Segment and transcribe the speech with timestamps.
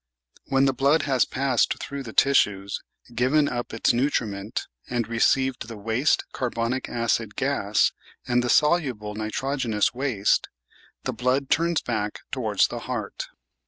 [0.47, 2.81] When the blood has passed through the tissues—
[3.13, 7.91] given up its nutriment and received the waste carbonic acid gas
[8.27, 10.47] and the soluble nitrogenous waste—
[11.05, 13.27] ^the blood turns back towards the heart.